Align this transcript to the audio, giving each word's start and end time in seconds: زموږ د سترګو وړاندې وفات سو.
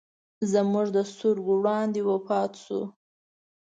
زموږ 0.51 0.87
د 0.95 0.97
سترګو 1.11 1.53
وړاندې 1.59 1.99
وفات 2.09 2.51
سو. 2.63 2.79